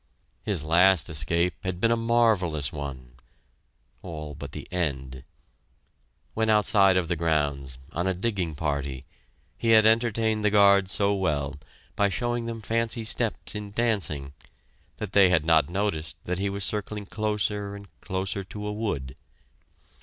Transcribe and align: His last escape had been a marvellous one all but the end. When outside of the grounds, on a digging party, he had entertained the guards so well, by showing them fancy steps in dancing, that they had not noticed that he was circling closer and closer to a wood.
His 0.41 0.63
last 0.65 1.11
escape 1.11 1.53
had 1.63 1.79
been 1.79 1.91
a 1.91 1.95
marvellous 1.95 2.73
one 2.73 3.11
all 4.01 4.33
but 4.33 4.51
the 4.51 4.67
end. 4.71 5.23
When 6.33 6.49
outside 6.49 6.97
of 6.97 7.07
the 7.07 7.15
grounds, 7.15 7.77
on 7.93 8.07
a 8.07 8.15
digging 8.15 8.55
party, 8.55 9.05
he 9.59 9.67
had 9.77 9.85
entertained 9.85 10.43
the 10.43 10.49
guards 10.49 10.91
so 10.91 11.13
well, 11.13 11.53
by 11.95 12.09
showing 12.09 12.47
them 12.47 12.63
fancy 12.63 13.03
steps 13.03 13.53
in 13.53 13.69
dancing, 13.69 14.33
that 14.97 15.13
they 15.13 15.29
had 15.29 15.45
not 15.45 15.69
noticed 15.69 16.15
that 16.23 16.39
he 16.39 16.49
was 16.49 16.63
circling 16.63 17.05
closer 17.05 17.75
and 17.75 17.87
closer 18.01 18.43
to 18.43 18.65
a 18.65 18.73
wood. 18.73 19.15